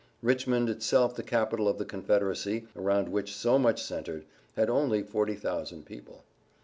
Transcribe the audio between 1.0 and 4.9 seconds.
the capital of the Confederacy, around which so much centered, had